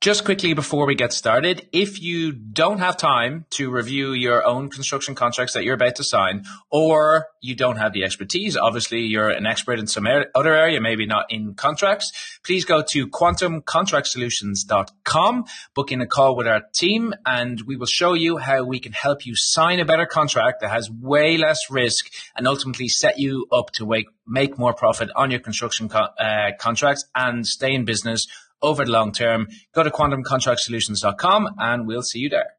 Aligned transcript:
Just 0.00 0.24
quickly 0.24 0.54
before 0.54 0.86
we 0.86 0.94
get 0.94 1.12
started, 1.12 1.66
if 1.72 2.00
you 2.00 2.30
don't 2.30 2.78
have 2.78 2.96
time 2.96 3.46
to 3.50 3.68
review 3.68 4.12
your 4.12 4.46
own 4.46 4.70
construction 4.70 5.16
contracts 5.16 5.54
that 5.54 5.64
you're 5.64 5.74
about 5.74 5.96
to 5.96 6.04
sign, 6.04 6.44
or 6.70 7.26
you 7.40 7.56
don't 7.56 7.78
have 7.78 7.92
the 7.92 8.04
expertise, 8.04 8.56
obviously 8.56 9.00
you're 9.00 9.28
an 9.28 9.44
expert 9.44 9.80
in 9.80 9.88
some 9.88 10.06
other 10.06 10.54
area, 10.54 10.80
maybe 10.80 11.04
not 11.04 11.32
in 11.32 11.54
contracts, 11.54 12.12
please 12.44 12.64
go 12.64 12.80
to 12.80 13.08
quantumcontractsolutions.com, 13.08 15.44
book 15.74 15.90
in 15.90 16.00
a 16.00 16.06
call 16.06 16.36
with 16.36 16.46
our 16.46 16.62
team, 16.76 17.12
and 17.26 17.62
we 17.62 17.74
will 17.74 17.86
show 17.86 18.14
you 18.14 18.38
how 18.38 18.62
we 18.62 18.78
can 18.78 18.92
help 18.92 19.26
you 19.26 19.34
sign 19.34 19.80
a 19.80 19.84
better 19.84 20.06
contract 20.06 20.60
that 20.60 20.70
has 20.70 20.88
way 20.88 21.36
less 21.36 21.58
risk 21.70 22.08
and 22.36 22.46
ultimately 22.46 22.86
set 22.86 23.18
you 23.18 23.48
up 23.50 23.72
to 23.72 23.84
make, 23.84 24.06
make 24.28 24.56
more 24.56 24.74
profit 24.74 25.10
on 25.16 25.32
your 25.32 25.40
construction 25.40 25.88
co- 25.88 26.06
uh, 26.20 26.52
contracts 26.60 27.04
and 27.16 27.44
stay 27.44 27.74
in 27.74 27.84
business 27.84 28.28
over 28.62 28.84
the 28.84 28.90
long 28.90 29.12
term. 29.12 29.48
Go 29.74 29.82
to 29.82 29.90
quantumcontractsolutions.com 29.90 31.48
and 31.58 31.86
we'll 31.86 32.02
see 32.02 32.20
you 32.20 32.28
there. 32.28 32.57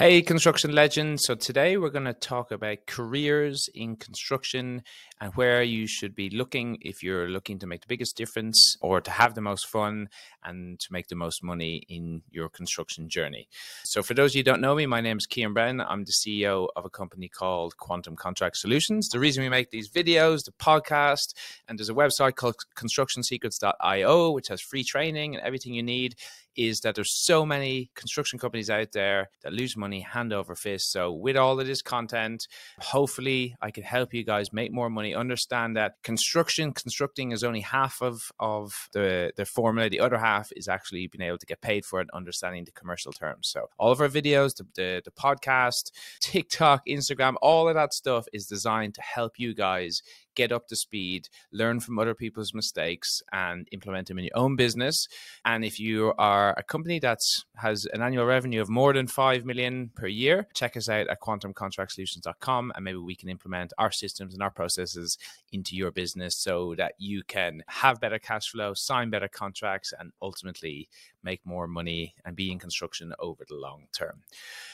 Hey, 0.00 0.22
construction 0.22 0.72
legends. 0.74 1.26
So, 1.26 1.34
today 1.34 1.76
we're 1.76 1.90
going 1.90 2.06
to 2.06 2.14
talk 2.14 2.52
about 2.52 2.86
careers 2.86 3.68
in 3.74 3.96
construction 3.96 4.82
and 5.20 5.34
where 5.34 5.62
you 5.62 5.86
should 5.86 6.14
be 6.14 6.30
looking 6.30 6.78
if 6.80 7.02
you're 7.02 7.28
looking 7.28 7.58
to 7.58 7.66
make 7.66 7.82
the 7.82 7.86
biggest 7.86 8.16
difference 8.16 8.78
or 8.80 9.02
to 9.02 9.10
have 9.10 9.34
the 9.34 9.42
most 9.42 9.66
fun 9.66 10.08
and 10.42 10.80
to 10.80 10.86
make 10.90 11.08
the 11.08 11.16
most 11.16 11.44
money 11.44 11.82
in 11.90 12.22
your 12.30 12.48
construction 12.48 13.10
journey. 13.10 13.46
So, 13.84 14.02
for 14.02 14.14
those 14.14 14.30
of 14.30 14.36
you 14.36 14.38
who 14.38 14.44
don't 14.44 14.62
know 14.62 14.74
me, 14.74 14.86
my 14.86 15.02
name 15.02 15.18
is 15.18 15.26
Cian 15.30 15.52
Brennan. 15.52 15.82
I'm 15.86 16.04
the 16.04 16.12
CEO 16.12 16.68
of 16.76 16.86
a 16.86 16.90
company 16.90 17.28
called 17.28 17.76
Quantum 17.76 18.16
Contract 18.16 18.56
Solutions. 18.56 19.10
The 19.10 19.18
reason 19.18 19.42
we 19.42 19.50
make 19.50 19.68
these 19.68 19.90
videos, 19.90 20.44
the 20.46 20.52
podcast, 20.52 21.34
and 21.68 21.78
there's 21.78 21.90
a 21.90 21.92
website 21.92 22.36
called 22.36 22.56
constructionsecrets.io, 22.74 24.30
which 24.30 24.48
has 24.48 24.62
free 24.62 24.82
training 24.82 25.34
and 25.34 25.44
everything 25.44 25.74
you 25.74 25.82
need 25.82 26.14
is 26.56 26.80
that 26.80 26.94
there's 26.94 27.12
so 27.12 27.46
many 27.46 27.90
construction 27.94 28.38
companies 28.38 28.70
out 28.70 28.92
there 28.92 29.30
that 29.42 29.52
lose 29.52 29.76
money 29.76 30.00
hand 30.00 30.32
over 30.32 30.54
fist. 30.54 30.92
So 30.92 31.12
with 31.12 31.36
all 31.36 31.58
of 31.58 31.66
this 31.66 31.82
content, 31.82 32.46
hopefully 32.78 33.56
I 33.60 33.70
can 33.70 33.82
help 33.82 34.12
you 34.14 34.24
guys 34.24 34.52
make 34.52 34.72
more 34.72 34.90
money. 34.90 35.14
Understand 35.14 35.76
that 35.76 35.94
construction, 36.02 36.72
constructing 36.72 37.32
is 37.32 37.44
only 37.44 37.60
half 37.60 38.02
of 38.02 38.32
of 38.38 38.88
the 38.92 39.32
the 39.36 39.44
formula. 39.44 39.88
The 39.88 40.00
other 40.00 40.18
half 40.18 40.50
is 40.56 40.68
actually 40.68 41.06
being 41.06 41.26
able 41.26 41.38
to 41.38 41.46
get 41.46 41.60
paid 41.60 41.84
for 41.84 42.00
it, 42.00 42.08
understanding 42.12 42.64
the 42.64 42.72
commercial 42.72 43.12
terms. 43.12 43.48
So 43.48 43.68
all 43.78 43.92
of 43.92 44.00
our 44.00 44.08
videos, 44.08 44.56
the, 44.56 44.66
the, 44.74 45.02
the 45.04 45.10
podcast, 45.10 45.90
TikTok, 46.20 46.86
Instagram, 46.86 47.34
all 47.42 47.68
of 47.68 47.74
that 47.74 47.92
stuff 47.92 48.26
is 48.32 48.46
designed 48.46 48.94
to 48.94 49.02
help 49.02 49.38
you 49.38 49.54
guys 49.54 50.02
get 50.40 50.52
up 50.52 50.66
to 50.68 50.76
speed, 50.76 51.28
learn 51.52 51.80
from 51.80 51.98
other 51.98 52.14
people's 52.14 52.54
mistakes, 52.54 53.22
and 53.32 53.68
implement 53.72 54.08
them 54.08 54.18
in 54.18 54.24
your 54.24 54.38
own 54.38 54.56
business. 54.56 55.06
And 55.44 55.64
if 55.64 55.78
you 55.78 56.14
are 56.16 56.54
a 56.56 56.62
company 56.62 56.98
that 57.00 57.20
has 57.56 57.86
an 57.92 58.00
annual 58.00 58.24
revenue 58.24 58.62
of 58.62 58.68
more 58.70 58.92
than 58.94 59.06
5 59.06 59.44
million 59.44 59.90
per 59.94 60.06
year, 60.06 60.46
check 60.54 60.76
us 60.76 60.88
out 60.88 61.08
at 61.08 61.20
quantumcontractsolutions.com 61.20 62.72
and 62.74 62.84
maybe 62.84 62.98
we 62.98 63.14
can 63.14 63.28
implement 63.28 63.72
our 63.76 63.92
systems 63.92 64.32
and 64.32 64.42
our 64.42 64.50
processes 64.50 65.18
into 65.52 65.76
your 65.76 65.90
business 65.90 66.36
so 66.36 66.74
that 66.76 66.92
you 66.98 67.22
can 67.26 67.62
have 67.68 68.00
better 68.00 68.18
cash 68.18 68.48
flow, 68.50 68.72
sign 68.74 69.10
better 69.10 69.28
contracts, 69.28 69.92
and 69.98 70.12
ultimately 70.22 70.88
make 71.22 71.44
more 71.44 71.66
money 71.66 72.14
and 72.24 72.36
be 72.36 72.50
in 72.50 72.58
construction 72.58 73.12
over 73.18 73.44
the 73.46 73.54
long 73.54 73.86
term. 73.92 74.22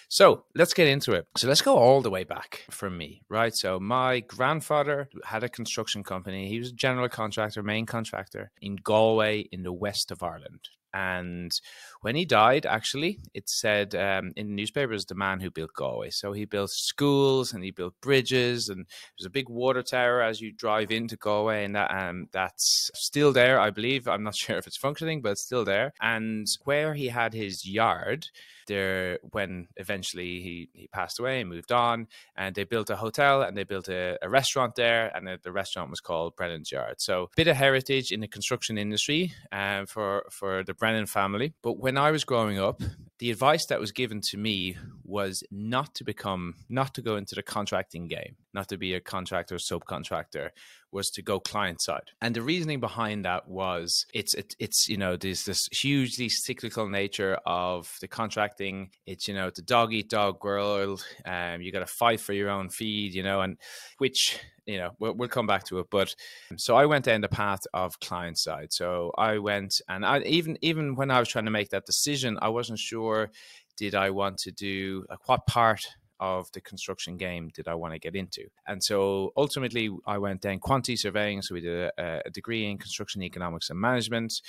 So 0.09 0.45
let's 0.55 0.75
get 0.75 0.87
into 0.87 1.13
it. 1.13 1.27
So 1.37 1.49
let's 1.49 1.63
go 1.63 1.77
all 1.77 2.01
the 2.01 2.11
way 2.11 2.25
back 2.25 2.65
from 2.71 2.97
me, 2.97 3.23
right? 3.29 3.55
So 3.55 3.81
my 3.81 4.21
grandfather 4.21 5.09
had 5.25 5.43
a 5.43 5.49
construction 5.57 6.05
company. 6.05 6.49
He 6.49 6.59
was 6.59 6.69
a 6.69 6.75
general 6.75 7.09
contractor, 7.09 7.63
main 7.63 7.87
contractor 7.87 8.53
in 8.61 8.77
Galway 8.77 9.41
in 9.51 9.65
the 9.65 9.73
west 9.73 10.13
of 10.13 10.23
Ireland. 10.23 10.69
And 10.97 11.53
when 12.01 12.17
he 12.17 12.25
died, 12.25 12.65
actually, 12.65 13.19
it 13.35 13.51
said 13.51 13.95
um, 13.95 14.33
in 14.35 14.47
the 14.49 14.55
newspapers 14.55 15.05
the 15.05 15.15
man 15.15 15.41
who 15.41 15.51
built 15.51 15.75
Galway. 15.77 16.09
So 16.11 16.33
he 16.33 16.47
built 16.47 16.71
schools 16.71 17.53
and 17.53 17.63
he 17.63 17.71
built 17.71 18.01
bridges, 18.01 18.71
and 18.71 18.87
there's 19.19 19.27
a 19.27 19.31
big 19.31 19.51
water 19.51 19.83
tower 19.83 20.23
as 20.23 20.41
you 20.41 20.53
drive 20.53 20.91
into 20.91 21.17
Galway, 21.17 21.65
and 21.65 21.77
that 21.77 21.91
um, 21.91 22.29
that's 22.33 22.91
still 22.95 23.31
there, 23.31 23.61
I 23.61 23.69
believe. 23.69 24.09
I'm 24.09 24.23
not 24.23 24.37
sure 24.39 24.57
if 24.57 24.67
it's 24.67 24.79
functioning, 24.79 25.21
but 25.21 25.33
it's 25.33 25.45
still 25.45 25.67
there. 25.67 25.93
And 26.01 26.47
where 26.65 26.95
he 26.95 27.09
had 27.09 27.35
his 27.35 27.67
yard, 27.67 28.27
there 28.67 29.19
when 29.31 29.69
eventually 29.77 30.41
he, 30.41 30.69
he 30.73 30.89
passed 30.89 31.19
away 31.19 31.41
and 31.41 31.49
moved 31.49 31.73
on 31.73 32.07
and 32.37 32.55
they 32.55 32.65
built 32.65 32.91
a 32.91 32.97
hotel 32.97 33.43
and 33.43 33.57
they 33.57 33.65
built 33.65 33.89
a, 33.89 34.19
a 34.23 34.29
restaurant 34.29 34.75
there 34.75 35.11
and 35.15 35.27
the, 35.27 35.39
the, 35.43 35.53
restaurant 35.53 35.91
was 35.91 36.01
called 36.01 36.37
brennan's 36.37 36.71
yard 36.71 36.97
so 36.99 37.25
a 37.25 37.29
bit 37.37 37.49
of 37.49 37.57
heritage 37.57 38.11
in 38.13 38.21
the 38.21 38.29
construction 38.29 38.77
industry 38.77 39.33
um, 39.53 39.87
for 39.87 40.27
for 40.31 40.63
the 40.65 40.75
brennan 40.75 40.86
family. 41.07 41.55
But 41.63 41.79
when 41.79 41.97
i 41.99 42.11
was 42.11 42.25
growing 42.25 42.59
up 42.59 42.83
the 43.19 43.31
advice 43.31 43.67
that 43.67 43.81
was 43.81 43.93
given 43.93 44.21
to 44.21 44.37
me 44.37 44.77
was 45.05 45.43
not 45.51 45.95
to 45.95 46.05
become 46.05 46.55
not 46.69 46.95
to 46.95 47.03
go 47.03 47.17
into 47.17 47.35
the 47.35 47.43
contracting 47.43 48.09
game 48.09 48.37
not 48.53 48.69
to 48.69 48.77
be 48.77 48.95
a 48.95 49.01
contractor 49.01 49.57
subcontractor 49.57 50.51
was 50.97 51.11
to 51.11 51.23
go 51.23 51.39
client 51.39 51.83
side. 51.83 52.11
And 52.23 52.35
the 52.35 52.43
reasoning 52.43 52.81
behind 52.81 53.25
that 53.27 53.47
was 53.47 54.07
it's 54.15 54.33
it, 54.35 54.55
it's 54.59 54.89
you 54.89 54.97
know 54.97 55.17
there's 55.17 55.45
this 55.45 55.69
hugely 55.71 56.29
cyclical 56.29 56.89
nature 56.89 57.39
of 57.47 57.95
the 58.01 58.09
contracting. 58.09 58.91
It's 59.07 59.29
you 59.29 59.35
know 59.35 59.49
a 59.49 59.63
dog 59.63 59.93
eat 59.93 60.09
dog 60.09 60.43
world. 60.43 61.05
Um, 61.25 61.61
you 61.61 61.71
got 61.71 61.81
to 61.81 61.87
fight 61.87 62.21
for 62.21 62.33
your 62.33 62.51
own 62.51 62.71
feed, 62.71 63.15
you 63.15 63.23
know, 63.23 63.43
and 63.43 63.59
which 63.99 64.41
you 64.65 64.79
know 64.79 64.91
we'll, 64.99 65.15
we'll 65.15 65.29
come 65.29 65.47
back 65.47 65.65
to 65.65 65.79
it. 65.81 65.87
But 65.91 66.15
so 66.57 66.75
I 66.75 66.87
went 66.87 67.05
down 67.05 67.21
the 67.21 67.29
path 67.29 67.61
of 67.75 68.01
client 68.01 68.39
side. 68.39 68.73
So 68.73 69.13
I 69.19 69.39
went 69.39 69.81
and 69.89 70.05
I 70.05 70.21
even 70.21 70.57
even 70.63 70.97
when 70.97 71.11
I 71.11 71.21
was 71.21 71.29
trying 71.29 71.45
to 71.45 71.51
make 71.51 71.69
that 71.71 71.87
decision, 71.87 72.39
I 72.41 72.49
wasn't 72.49 72.79
sure 72.79 73.31
did 73.77 73.95
I 73.95 74.09
want 74.09 74.39
to 74.39 74.51
do 74.51 75.05
like 75.11 75.29
what 75.29 75.47
part 75.47 75.83
of 76.21 76.51
the 76.53 76.61
construction 76.61 77.17
game 77.17 77.51
did 77.55 77.69
I 77.69 77.75
want 77.75 77.95
to 77.95 77.99
get 77.99 78.17
into? 78.17 78.49
And 78.67 78.83
so 78.83 79.33
ultimately, 79.37 79.91
I 80.07 80.19
went 80.19 80.41
down 80.41 80.59
quantity 80.59 80.97
surveying. 80.97 81.43
So 81.43 81.55
we 81.55 81.61
did 81.61 81.91
a, 81.99 82.23
a, 82.27 82.31
degree 82.31 82.69
in 82.69 82.79
construction 82.79 83.23
economics 83.23 83.71
and 83.71 83.81
management. 83.81 84.41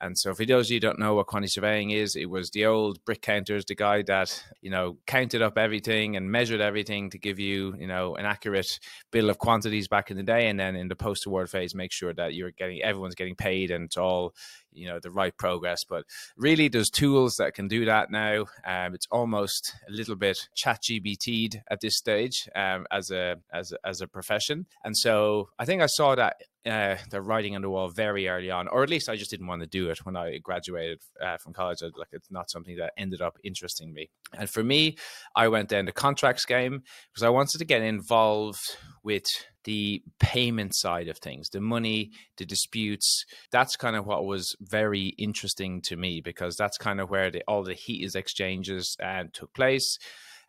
And 0.00 0.18
so, 0.18 0.34
for 0.34 0.44
those 0.44 0.66
of 0.66 0.72
you 0.72 0.80
don't 0.80 0.98
know 0.98 1.14
what 1.14 1.26
quantity 1.26 1.50
surveying 1.50 1.90
is, 1.90 2.16
it 2.16 2.30
was 2.30 2.50
the 2.50 2.66
old 2.66 3.04
brick 3.04 3.22
counters, 3.22 3.64
the 3.64 3.74
guy 3.74 4.02
that 4.02 4.42
you 4.60 4.70
know 4.70 4.98
counted 5.06 5.42
up 5.42 5.58
everything 5.58 6.16
and 6.16 6.30
measured 6.30 6.60
everything 6.60 7.10
to 7.10 7.18
give 7.18 7.38
you 7.38 7.74
you 7.78 7.86
know 7.86 8.16
an 8.16 8.26
accurate 8.26 8.78
bill 9.10 9.30
of 9.30 9.38
quantities 9.38 9.88
back 9.88 10.10
in 10.10 10.16
the 10.16 10.22
day, 10.22 10.48
and 10.48 10.58
then 10.58 10.76
in 10.76 10.88
the 10.88 10.96
post-award 10.96 11.50
phase, 11.50 11.74
make 11.74 11.92
sure 11.92 12.12
that 12.14 12.34
you're 12.34 12.50
getting 12.50 12.82
everyone's 12.82 13.14
getting 13.14 13.36
paid 13.36 13.70
and 13.70 13.84
it's 13.84 13.96
all 13.96 14.34
you 14.74 14.86
know 14.86 14.98
the 14.98 15.10
right 15.10 15.36
progress 15.36 15.84
but 15.84 16.04
really 16.36 16.68
there's 16.68 16.90
tools 16.90 17.36
that 17.36 17.54
can 17.54 17.68
do 17.68 17.84
that 17.84 18.10
now 18.10 18.44
um, 18.66 18.94
it's 18.94 19.06
almost 19.10 19.74
a 19.88 19.92
little 19.92 20.16
bit 20.16 20.48
chat 20.54 20.82
GPT'd 21.16 21.62
at 21.70 21.80
this 21.80 21.96
stage 21.96 22.48
um, 22.54 22.86
as 22.90 23.10
a 23.10 23.36
as 23.52 23.72
as 23.84 24.00
a 24.00 24.06
profession 24.06 24.66
and 24.84 24.96
so 24.96 25.48
i 25.58 25.64
think 25.64 25.82
i 25.82 25.86
saw 25.86 26.14
that 26.14 26.36
uh, 26.66 26.96
the 27.10 27.20
writing 27.20 27.54
on 27.54 27.62
the 27.62 27.68
wall 27.68 27.88
very 27.88 28.26
early 28.26 28.50
on, 28.50 28.68
or 28.68 28.82
at 28.82 28.88
least 28.88 29.08
I 29.08 29.16
just 29.16 29.30
didn't 29.30 29.46
want 29.46 29.60
to 29.60 29.66
do 29.66 29.90
it 29.90 29.98
when 30.04 30.16
I 30.16 30.38
graduated 30.38 31.00
uh, 31.22 31.36
from 31.36 31.52
college. 31.52 31.78
I, 31.82 31.86
like 31.96 32.08
it's 32.12 32.30
not 32.30 32.50
something 32.50 32.76
that 32.76 32.92
ended 32.96 33.20
up 33.20 33.36
interesting 33.44 33.92
me. 33.92 34.08
And 34.32 34.48
for 34.48 34.64
me, 34.64 34.96
I 35.36 35.48
went 35.48 35.68
down 35.68 35.84
the 35.84 35.92
contracts 35.92 36.46
game 36.46 36.82
because 37.12 37.22
I 37.22 37.28
wanted 37.28 37.58
to 37.58 37.64
get 37.64 37.82
involved 37.82 38.76
with 39.02 39.26
the 39.64 40.02
payment 40.18 40.74
side 40.74 41.08
of 41.08 41.18
things, 41.18 41.50
the 41.50 41.60
money, 41.60 42.12
the 42.38 42.46
disputes. 42.46 43.24
That's 43.52 43.76
kind 43.76 43.96
of 43.96 44.06
what 44.06 44.24
was 44.24 44.56
very 44.60 45.08
interesting 45.18 45.82
to 45.82 45.96
me 45.96 46.22
because 46.22 46.56
that's 46.56 46.78
kind 46.78 47.00
of 47.00 47.10
where 47.10 47.30
the, 47.30 47.42
all 47.46 47.62
the 47.62 47.74
heat 47.74 48.04
is 48.04 48.14
exchanges 48.14 48.96
uh, 49.02 49.24
took 49.32 49.52
place. 49.52 49.98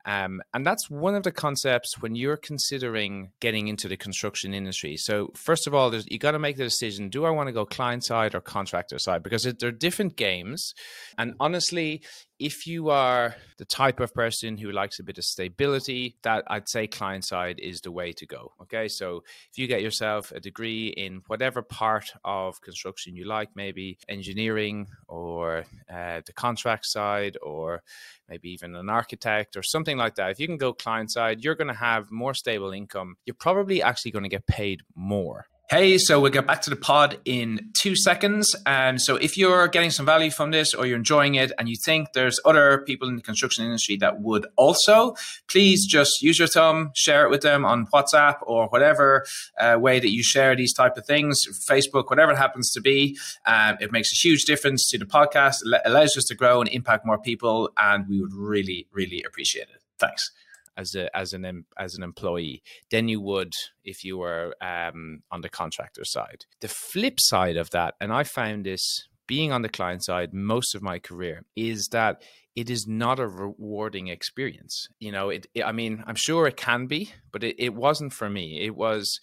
Um, 0.06 0.42
and 0.54 0.66
that's 0.66 0.90
one 0.90 1.16
of 1.16 1.24
the 1.24 1.32
concepts 1.32 2.00
when 2.00 2.16
you're 2.16 2.38
considering 2.38 3.32
getting 3.40 3.68
into 3.68 3.88
the 3.88 3.98
construction 3.98 4.54
industry. 4.54 4.98
So, 4.98 5.32
first 5.36 5.66
of 5.66 5.74
all, 5.74 5.94
you 5.96 6.20
got 6.20 6.32
to 6.32 6.40
make 6.40 6.58
the 6.58 6.64
decision 6.64 7.10
do 7.10 7.26
I 7.26 7.32
want 7.32 7.48
to 7.48 7.54
go 7.54 7.66
client 7.66 8.04
side 8.04 8.36
or 8.36 8.42
contractor 8.42 9.00
side? 9.00 9.24
Because 9.24 9.52
they're 9.60 9.72
different 9.72 10.16
games. 10.16 10.74
And 11.18 11.34
honestly, 11.40 12.04
if 12.40 12.68
you 12.68 12.90
are 12.90 13.36
the 13.58 13.66
type 13.66 14.00
of 14.00 14.14
person 14.14 14.58
who 14.58 14.72
likes 14.72 15.00
a 15.00 15.04
bit 15.04 15.18
of 15.18 15.24
stability, 15.24 16.18
that 16.24 16.44
I'd 16.48 16.68
say 16.68 16.88
client 16.88 17.24
side 17.24 17.60
is 17.60 17.82
the 17.82 17.92
way 17.92 18.12
to 18.14 18.26
go. 18.26 18.52
Okay. 18.62 18.88
So 18.88 19.24
if 19.52 19.58
you 19.58 19.68
get 19.68 19.82
yourself 19.82 20.32
a 20.32 20.40
degree 20.40 20.88
in 20.88 21.22
whatever 21.28 21.62
part 21.62 22.12
of 22.24 22.60
construction 22.62 23.16
you 23.16 23.26
like, 23.26 23.50
maybe 23.56 23.98
engineering 24.10 24.88
or 25.08 25.66
uh, 25.90 26.22
the 26.26 26.34
contract 26.34 26.86
side, 26.86 27.38
or 27.42 27.82
maybe 28.28 28.50
even 28.50 28.76
an 28.76 28.90
architect 28.90 29.56
or 29.56 29.64
something 29.64 29.98
like 29.98 30.16
that, 30.16 30.32
if 30.32 30.40
you 30.40 30.48
can 30.48 30.58
go 30.58 30.74
client 30.74 31.12
side, 31.12 31.44
you're 31.44 31.56
going 31.56 31.68
to 31.68 31.74
have 31.74 32.12
more 32.12 32.34
stable 32.34 32.72
income. 32.72 33.16
You're 33.26 33.36
probably 33.36 33.82
actually 33.82 34.12
going 34.12 34.24
to 34.24 34.30
get 34.30 34.46
paid 34.46 34.82
more 34.94 35.48
Hey, 35.68 35.98
so 35.98 36.20
we'll 36.20 36.32
get 36.32 36.46
back 36.46 36.62
to 36.62 36.70
the 36.70 36.76
pod 36.76 37.18
in 37.26 37.72
two 37.74 37.96
seconds. 37.96 38.56
And 38.68 39.02
so 39.02 39.16
if 39.16 39.36
you're 39.36 39.68
getting 39.68 39.90
some 39.90 40.06
value 40.06 40.30
from 40.30 40.52
this 40.52 40.76
or 40.76 40.86
you're 40.86 40.96
enjoying 40.96 41.34
it 41.34 41.52
and 41.58 41.68
you 41.68 41.76
think 41.76 42.14
there's 42.14 42.40
other 42.46 42.84
people 42.86 43.10
in 43.10 43.16
the 43.16 43.24
construction 43.24 43.66
industry 43.66 43.98
that 43.98 44.22
would 44.22 44.46
also, 44.58 45.16
please 45.48 45.88
just 45.88 46.22
use 46.22 46.38
your 46.38 46.48
thumb, 46.48 46.92
share 46.94 47.26
it 47.26 47.32
with 47.32 47.42
them 47.42 47.66
on 47.66 47.88
WhatsApp 47.88 48.36
or 48.44 48.68
whatever 48.68 49.26
uh, 49.60 49.76
way 49.80 50.00
that 50.00 50.12
you 50.12 50.22
share 50.22 50.56
these 50.56 50.72
type 50.72 50.98
of 50.98 51.06
things, 51.08 51.44
Facebook, 51.68 52.12
whatever 52.12 52.34
it 52.34 52.38
happens 52.38 52.70
to 52.74 52.80
be. 52.80 53.18
Um, 53.48 53.78
it 53.80 53.92
makes 53.92 54.12
a 54.14 54.16
huge 54.16 54.44
difference 54.44 54.88
to 54.92 55.00
the 55.00 55.06
podcast. 55.06 55.66
It 55.66 55.82
allows 55.84 56.16
us 56.16 56.26
to 56.26 56.36
grow 56.36 56.62
and 56.62 56.70
impact 56.70 57.08
more 57.08 57.18
people. 57.18 57.72
And 57.76 58.08
we 58.08 58.22
would 58.22 58.34
really, 58.34 58.86
really 58.92 59.24
appreciate 59.24 59.70
it. 59.70 59.82
Thanks 59.98 60.30
as 60.78 60.96
a 60.96 61.16
as 61.16 61.34
an 61.34 61.66
as 61.78 61.96
an 61.96 62.04
employee 62.04 62.62
than 62.92 63.08
you 63.08 63.22
would 63.22 63.54
if 63.84 64.04
you 64.04 64.18
were 64.18 64.56
um, 64.62 65.22
on 65.32 65.42
the 65.42 65.50
contractor 65.50 66.04
side. 66.06 66.46
The 66.62 66.68
flip 66.68 67.20
side 67.20 67.58
of 67.58 67.70
that, 67.72 67.96
and 68.00 68.12
I 68.12 68.24
found 68.24 68.66
this 68.66 69.08
being 69.28 69.52
on 69.52 69.64
the 69.64 69.70
client 69.70 70.04
side 70.04 70.34
most 70.34 70.76
of 70.76 70.84
my 70.84 71.00
career, 71.00 71.44
is 71.56 71.90
that 71.92 72.22
it 72.56 72.70
is 72.70 72.88
not 72.88 73.20
a 73.20 73.28
rewarding 73.28 74.08
experience. 74.08 74.88
You 75.00 75.12
know, 75.12 75.30
it, 75.30 75.48
it 75.54 75.64
I 75.64 75.72
mean, 75.72 76.04
I'm 76.08 76.16
sure 76.16 76.48
it 76.48 76.56
can 76.56 76.88
be, 76.88 77.12
but 77.32 77.44
it, 77.44 77.56
it 77.58 77.74
wasn't 77.74 78.14
for 78.14 78.30
me. 78.30 78.62
It 78.62 78.76
was 78.76 79.20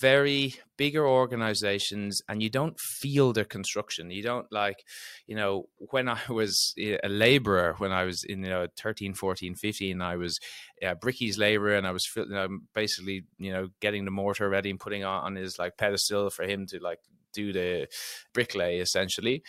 very 0.00 0.54
bigger 0.76 1.06
organizations 1.06 2.22
and 2.28 2.42
you 2.42 2.48
don't 2.48 2.78
feel 2.78 3.32
the 3.32 3.44
construction. 3.44 4.10
You 4.10 4.22
don't 4.22 4.46
like 4.52 4.84
you 5.26 5.36
know 5.36 5.68
when 5.90 6.08
i 6.08 6.18
was 6.28 6.74
eh, 6.78 6.96
a 7.02 7.08
laborer 7.08 7.74
when 7.78 7.92
i 7.92 8.04
was 8.04 8.24
in 8.24 8.42
you 8.42 8.50
know 8.50 8.66
13 8.76 9.14
14 9.14 9.54
15 9.54 10.00
i 10.00 10.16
was 10.16 10.38
eh, 10.82 10.90
a 10.90 10.94
bricky's 10.94 11.38
laborer 11.38 11.76
and 11.76 11.86
i 11.86 11.90
was 11.90 12.08
you 12.16 12.22
um, 12.22 12.30
know, 12.30 12.48
basically 12.74 13.24
you 13.38 13.52
know 13.52 13.68
getting 13.80 14.04
the 14.04 14.10
mortar 14.10 14.48
ready 14.48 14.70
and 14.70 14.80
putting 14.80 15.04
on 15.04 15.36
his 15.36 15.58
like 15.58 15.76
pedestal 15.76 16.30
for 16.30 16.44
him 16.44 16.66
to 16.66 16.78
like 16.80 17.00
do 17.32 17.52
the 17.52 17.88
bricklay 18.34 18.80
essentially. 18.80 19.42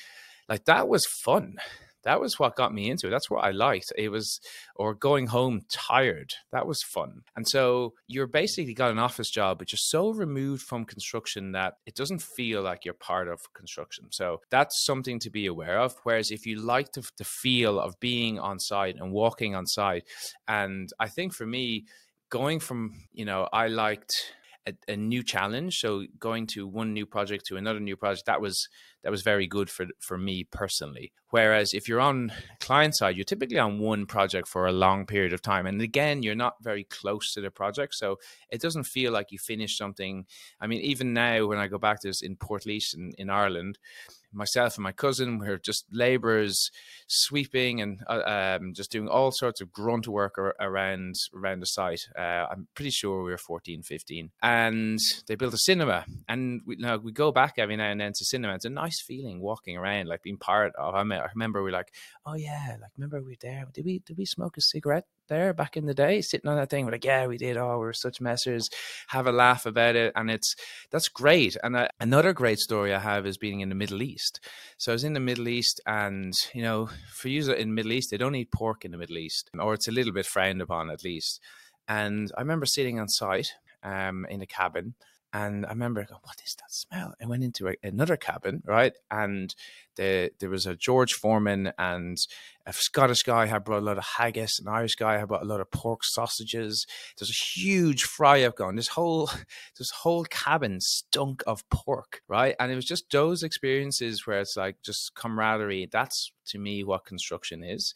Like 0.48 0.66
that 0.66 0.88
was 0.88 1.06
fun 1.06 1.58
that 2.04 2.20
was 2.20 2.40
what 2.40 2.56
got 2.56 2.74
me 2.74 2.90
into 2.90 3.08
it. 3.08 3.10
That's 3.12 3.30
what 3.30 3.44
I 3.44 3.52
liked. 3.52 3.92
It 3.98 4.10
was, 4.10 4.40
or 4.76 4.94
going 4.94 5.28
home 5.28 5.62
tired. 5.70 6.34
That 6.52 6.68
was 6.68 6.82
fun. 6.84 7.22
And 7.36 7.48
so 7.48 7.94
you're 8.08 8.28
basically 8.28 8.74
got 8.74 8.92
an 8.92 9.00
office 9.00 9.30
job, 9.30 9.60
but 9.60 9.72
you're 9.72 9.78
so 9.78 10.12
removed 10.12 10.64
from 10.64 10.86
construction 10.86 11.52
that 11.54 11.76
it 11.86 11.96
doesn't 11.96 12.22
feel 12.22 12.62
like 12.62 12.86
you're 12.86 12.94
part 12.94 13.28
of 13.28 13.54
construction. 13.54 14.06
So 14.12 14.42
that's 14.50 14.86
something 14.86 15.20
to 15.20 15.30
be 15.30 15.46
aware 15.46 15.80
of. 15.80 15.96
Whereas 16.04 16.32
if 16.32 16.46
you 16.46 16.62
like 16.62 16.94
the, 16.94 17.08
the 17.18 17.24
feel 17.24 17.80
of 17.80 18.00
being 18.00 18.40
on 18.40 18.60
site 18.60 18.96
and 18.96 19.12
walking 19.12 19.56
on 19.56 19.66
site, 19.66 20.04
and 20.48 20.90
I 21.00 21.08
think 21.08 21.34
for 21.34 21.46
me, 21.46 21.86
going 22.30 22.60
from, 22.60 22.94
you 23.12 23.26
know, 23.26 23.48
I 23.52 23.68
liked 23.68 24.14
a, 24.68 24.74
a, 24.88 24.96
new 24.96 25.24
challenge. 25.24 25.80
So 25.80 26.06
going 26.20 26.48
to 26.48 26.68
one 26.68 26.94
new 26.94 27.06
project 27.06 27.46
to 27.48 27.58
another 27.58 27.80
new 27.80 27.96
project, 27.96 28.26
that 28.28 28.42
was 28.42 28.68
that 29.04 29.12
was 29.12 29.22
very 29.22 29.48
good 29.48 29.70
for 29.70 29.88
for 30.00 30.18
me 30.18 30.44
personally. 30.44 31.12
Whereas 31.32 31.74
if 31.74 31.88
you're 31.88 32.02
on 32.02 32.32
client 32.60 32.96
side, 32.98 33.16
you're 33.16 33.24
typically 33.24 33.60
on 33.60 33.80
one 33.80 34.06
project 34.08 34.48
for 34.48 34.66
a 34.66 34.72
long 34.72 35.06
period 35.06 35.34
of 35.34 35.42
time, 35.42 35.66
and 35.66 35.82
again, 35.82 36.24
you're 36.24 36.36
not 36.36 36.56
very 36.62 36.84
close 36.84 37.34
to 37.34 37.42
the 37.42 37.52
project, 37.52 37.96
so 37.96 38.18
it 38.50 38.62
doesn't 38.62 38.86
feel 38.86 39.12
like 39.12 39.32
you 39.32 39.38
finish 39.38 39.78
something. 39.78 40.26
I 40.60 40.68
mean, 40.68 40.82
even 40.82 41.14
now 41.14 41.46
when 41.46 41.60
I 41.60 41.68
go 41.68 41.78
back 41.78 42.02
to 42.02 42.08
this 42.08 42.22
in 42.22 42.36
Portlaoise 42.36 42.96
in, 42.96 43.12
in 43.18 43.30
Ireland, 43.30 43.78
myself 44.34 44.76
and 44.76 44.84
my 44.84 44.92
cousin 44.92 45.40
were 45.40 45.58
just 45.58 45.86
laborers 45.92 46.72
sweeping 47.08 47.82
and 47.82 48.02
uh, 48.08 48.58
um, 48.60 48.74
just 48.74 48.92
doing 48.92 49.08
all 49.08 49.32
sorts 49.32 49.62
of 49.62 49.72
grunt 49.72 50.08
work 50.08 50.38
ar- 50.38 50.56
around 50.60 51.16
around 51.34 51.60
the 51.60 51.66
site. 51.66 52.02
Uh, 52.18 52.46
i'm 52.52 52.68
pretty 52.76 52.92
sure 52.92 53.24
we 53.24 53.32
were 53.32 53.38
14 53.38 53.82
15 53.84 54.32
and 54.44 55.00
they 55.28 55.36
built 55.36 55.54
a 55.54 55.58
cinema. 55.58 56.06
And 56.28 56.62
we, 56.66 56.76
you 56.78 56.82
know, 56.82 56.98
we 56.98 57.12
go 57.12 57.32
back 57.32 57.56
every 57.58 57.76
now 57.76 57.90
and 57.90 58.02
then 58.02 58.14
to 58.14 58.26
cinema. 58.26 58.56
It's 58.56 58.66
a 58.66 58.70
nice 58.70 58.89
feeling 58.90 59.40
walking 59.40 59.78
around 59.78 60.08
like 60.08 60.24
being 60.24 60.38
part 60.38 60.74
of 60.76 60.96
i, 60.96 61.00
I 61.00 61.28
remember 61.34 61.62
we 61.62 61.70
are 61.70 61.74
like 61.74 61.94
oh 62.26 62.36
yeah 62.36 62.78
like 62.82 62.92
remember 62.98 63.22
we 63.22 63.32
were 63.32 63.38
there 63.42 63.66
did 63.74 63.86
we 63.86 64.00
did 64.00 64.18
we 64.18 64.26
smoke 64.26 64.58
a 64.58 64.62
cigarette 64.62 65.06
there 65.30 65.54
back 65.54 65.78
in 65.78 65.86
the 65.86 65.94
day, 65.94 66.20
sitting 66.20 66.50
on 66.50 66.58
that 66.58 66.70
thing. 66.70 66.86
We're 66.86 66.92
like, 66.92 67.06
yeah, 67.06 67.28
we 67.28 67.38
did. 67.38 67.56
Oh, 67.56 67.80
we 67.80 67.86
are 67.86 67.94
such 67.94 68.20
messers. 68.20 68.66
Have 69.08 69.28
a 69.28 69.32
laugh 69.32 69.66
about 69.66 69.96
it, 69.96 70.12
and 70.16 70.30
it's 70.30 70.56
that's 70.92 71.08
great. 71.08 71.56
And 71.64 71.88
another 72.00 72.34
great 72.34 72.60
story 72.60 72.94
I 72.94 73.00
have 73.00 73.26
is 73.26 73.38
being 73.38 73.62
in 73.62 73.70
the 73.70 73.76
Middle 73.76 74.02
East. 74.02 74.42
So 74.78 74.92
I 74.92 74.94
was 74.94 75.06
in 75.06 75.14
the 75.14 75.20
Middle 75.22 75.48
East, 75.48 75.80
and 75.86 76.34
you 76.54 76.62
know, 76.62 76.90
for 77.14 77.30
you 77.30 77.54
in 77.54 77.70
the 77.70 77.76
Middle 77.76 77.94
East, 77.94 78.12
they 78.12 78.18
don't 78.18 78.36
eat 78.36 78.52
pork 78.52 78.84
in 78.84 78.92
the 78.92 78.98
Middle 78.98 79.18
East, 79.18 79.50
or 79.58 79.74
it's 79.74 79.88
a 79.88 79.94
little 79.94 80.12
bit 80.12 80.26
frowned 80.26 80.62
upon 80.62 80.90
at 80.90 81.04
least. 81.04 81.40
And 81.88 82.32
I 82.38 82.42
remember 82.42 82.66
sitting 82.66 83.00
on 83.00 83.08
site 83.08 83.54
um, 83.84 84.26
in 84.30 84.42
a 84.42 84.46
cabin 84.46 84.96
and 85.32 85.66
I 85.66 85.70
remember 85.70 86.04
going, 86.04 86.22
what 86.24 86.42
is 86.44 86.56
that 86.56 86.72
smell? 86.74 87.14
I 87.22 87.26
went 87.26 87.44
into 87.44 87.68
a, 87.68 87.76
another 87.84 88.18
cabin, 88.18 88.64
right? 88.66 88.94
And 89.12 89.54
the, 89.96 90.32
there 90.40 90.50
was 90.50 90.66
a 90.66 90.76
George 90.76 91.14
Foreman 91.14 91.72
and 91.78 92.18
a 92.66 92.74
Scottish 92.74 93.22
guy 93.24 93.46
had 93.46 93.64
brought 93.64 93.84
a 93.84 93.86
lot 93.86 93.98
of 94.00 94.06
haggis, 94.18 94.60
an 94.60 94.68
Irish 94.68 94.96
guy 94.96 95.20
had 95.20 95.28
brought 95.28 95.44
a 95.44 95.48
lot 95.48 95.62
of 95.62 95.70
pork 95.70 96.04
sausages. 96.04 96.88
There's 97.18 97.30
a 97.30 97.60
huge 97.60 98.04
fry 98.04 98.42
up 98.44 98.56
going. 98.56 98.76
This 98.76 98.90
whole 98.90 99.30
this 99.78 99.92
whole 99.92 100.24
cabin 100.26 100.82
stunk 100.82 101.44
of 101.46 101.68
pork, 101.70 102.22
right? 102.28 102.56
And 102.60 102.72
it 102.72 102.76
was 102.76 102.86
just 102.86 103.12
those 103.12 103.44
experiences 103.44 104.26
where 104.26 104.40
it's 104.40 104.58
like 104.58 104.78
just 104.82 105.14
camaraderie. 105.16 105.90
That's 105.92 106.32
to 106.48 106.60
me 106.60 106.84
what 106.84 107.06
construction 107.06 107.64
is. 107.64 107.94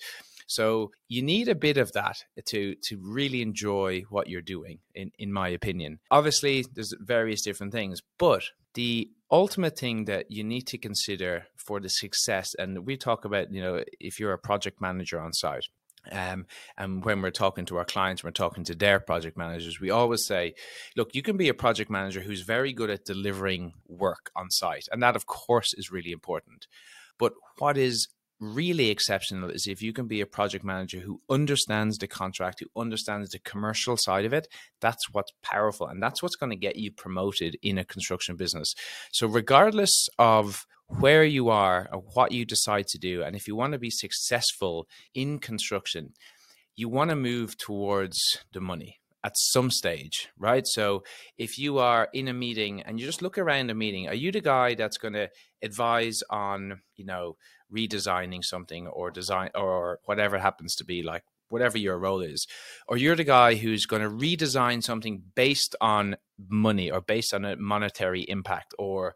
So 0.47 0.91
you 1.07 1.21
need 1.21 1.47
a 1.47 1.55
bit 1.55 1.77
of 1.77 1.91
that 1.93 2.23
to 2.45 2.75
to 2.83 2.97
really 3.01 3.41
enjoy 3.41 4.03
what 4.09 4.27
you're 4.27 4.41
doing, 4.41 4.79
in 4.93 5.11
in 5.17 5.31
my 5.31 5.49
opinion. 5.49 5.99
Obviously, 6.11 6.65
there's 6.73 6.93
various 6.99 7.41
different 7.41 7.71
things, 7.71 8.01
but 8.17 8.43
the 8.73 9.09
ultimate 9.31 9.77
thing 9.77 10.05
that 10.05 10.29
you 10.29 10.43
need 10.43 10.67
to 10.67 10.77
consider 10.77 11.45
for 11.55 11.79
the 11.79 11.89
success, 11.89 12.55
and 12.57 12.85
we 12.85 12.97
talk 12.97 13.25
about, 13.25 13.51
you 13.51 13.61
know, 13.61 13.83
if 13.99 14.19
you're 14.19 14.33
a 14.33 14.37
project 14.37 14.81
manager 14.81 15.19
on 15.19 15.33
site, 15.33 15.65
um, 16.11 16.45
and 16.77 17.03
when 17.03 17.21
we're 17.21 17.31
talking 17.31 17.65
to 17.65 17.77
our 17.77 17.85
clients, 17.85 18.23
we're 18.23 18.31
talking 18.31 18.63
to 18.65 18.75
their 18.75 18.99
project 18.99 19.37
managers, 19.37 19.79
we 19.79 19.89
always 19.89 20.25
say, 20.25 20.53
look, 20.95 21.15
you 21.15 21.21
can 21.21 21.37
be 21.37 21.49
a 21.49 21.53
project 21.53 21.89
manager 21.89 22.21
who's 22.21 22.41
very 22.41 22.73
good 22.73 22.89
at 22.89 23.05
delivering 23.05 23.73
work 23.87 24.29
on 24.35 24.49
site. 24.49 24.87
And 24.91 25.01
that, 25.01 25.15
of 25.15 25.25
course, 25.25 25.73
is 25.73 25.91
really 25.91 26.11
important. 26.11 26.67
But 27.17 27.33
what 27.57 27.77
is 27.77 28.09
really 28.39 28.89
exceptional 28.89 29.49
is 29.49 29.67
if 29.67 29.81
you 29.81 29.93
can 29.93 30.07
be 30.07 30.21
a 30.21 30.25
project 30.25 30.63
manager 30.63 30.99
who 30.99 31.21
understands 31.29 31.97
the 31.97 32.07
contract, 32.07 32.59
who 32.59 32.81
understands 32.81 33.29
the 33.29 33.39
commercial 33.39 33.95
side 33.97 34.25
of 34.25 34.33
it. 34.33 34.47
That's 34.81 35.11
what's 35.11 35.31
powerful. 35.41 35.87
And 35.87 36.01
that's 36.01 36.21
what's 36.21 36.35
going 36.35 36.49
to 36.49 36.55
get 36.55 36.75
you 36.75 36.91
promoted 36.91 37.57
in 37.61 37.77
a 37.77 37.85
construction 37.85 38.35
business. 38.35 38.73
So, 39.11 39.27
regardless 39.27 40.07
of 40.19 40.65
where 40.87 41.23
you 41.23 41.49
are 41.49 41.89
or 41.91 42.03
what 42.13 42.31
you 42.31 42.45
decide 42.45 42.87
to 42.87 42.97
do, 42.97 43.23
and 43.23 43.35
if 43.35 43.47
you 43.47 43.55
want 43.55 43.73
to 43.73 43.79
be 43.79 43.89
successful 43.89 44.87
in 45.13 45.39
construction, 45.39 46.13
you 46.75 46.89
want 46.89 47.09
to 47.09 47.15
move 47.15 47.57
towards 47.57 48.17
the 48.51 48.61
money 48.61 48.99
at 49.23 49.37
some 49.37 49.71
stage, 49.71 50.27
right? 50.37 50.65
So 50.67 51.03
if 51.37 51.57
you 51.57 51.77
are 51.77 52.09
in 52.13 52.27
a 52.27 52.33
meeting 52.33 52.81
and 52.81 52.99
you 52.99 53.05
just 53.05 53.21
look 53.21 53.37
around 53.37 53.69
a 53.69 53.73
meeting, 53.73 54.07
are 54.07 54.13
you 54.13 54.31
the 54.31 54.41
guy 54.41 54.75
that's 54.75 54.97
going 54.97 55.13
to 55.13 55.29
advise 55.61 56.19
on, 56.29 56.81
you 56.95 57.05
know, 57.05 57.37
redesigning 57.73 58.43
something 58.43 58.87
or 58.87 59.11
design 59.11 59.49
or 59.55 59.99
whatever 60.05 60.37
happens 60.39 60.75
to 60.75 60.85
be 60.85 61.01
like 61.01 61.23
whatever 61.49 61.77
your 61.77 61.99
role 61.99 62.21
is 62.21 62.47
or 62.87 62.97
you're 62.97 63.15
the 63.15 63.23
guy 63.23 63.55
who's 63.55 63.85
going 63.85 64.01
to 64.01 64.09
redesign 64.09 64.83
something 64.83 65.21
based 65.35 65.75
on 65.79 66.15
money 66.49 66.89
or 66.89 66.99
based 66.99 67.33
on 67.33 67.45
a 67.45 67.55
monetary 67.55 68.21
impact 68.21 68.73
or 68.79 69.13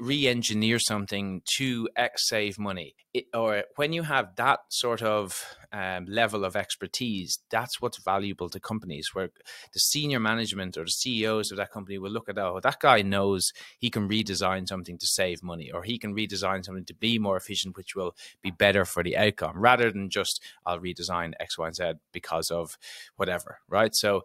re-engineer 0.00 0.78
something 0.78 1.42
to 1.56 1.88
X 1.94 2.28
save 2.28 2.58
money, 2.58 2.94
it, 3.12 3.26
or 3.34 3.64
when 3.76 3.92
you 3.92 4.02
have 4.02 4.34
that 4.36 4.60
sort 4.70 5.02
of 5.02 5.44
um, 5.72 6.06
level 6.06 6.44
of 6.44 6.56
expertise, 6.56 7.38
that's 7.50 7.80
what's 7.80 8.02
valuable 8.02 8.48
to 8.48 8.60
companies. 8.60 9.10
Where 9.12 9.30
the 9.72 9.78
senior 9.78 10.20
management 10.20 10.76
or 10.76 10.84
the 10.84 10.90
CEOs 10.90 11.50
of 11.50 11.58
that 11.58 11.70
company 11.70 11.98
will 11.98 12.10
look 12.10 12.28
at, 12.28 12.38
oh, 12.38 12.60
that 12.62 12.80
guy 12.80 13.02
knows 13.02 13.52
he 13.78 13.90
can 13.90 14.08
redesign 14.08 14.66
something 14.66 14.98
to 14.98 15.06
save 15.06 15.42
money, 15.42 15.70
or 15.70 15.82
he 15.82 15.98
can 15.98 16.14
redesign 16.14 16.64
something 16.64 16.86
to 16.86 16.94
be 16.94 17.18
more 17.18 17.36
efficient, 17.36 17.76
which 17.76 17.94
will 17.94 18.16
be 18.42 18.50
better 18.50 18.84
for 18.84 19.02
the 19.02 19.16
outcome, 19.16 19.58
rather 19.58 19.90
than 19.90 20.08
just 20.08 20.42
I'll 20.64 20.80
redesign 20.80 21.34
X, 21.38 21.58
Y, 21.58 21.66
and 21.66 21.76
Z 21.76 21.92
because 22.12 22.50
of 22.50 22.78
whatever, 23.16 23.58
right? 23.68 23.94
So 23.94 24.22